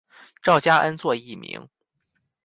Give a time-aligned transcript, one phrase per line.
[0.41, 1.69] 赵佳恩作艺名。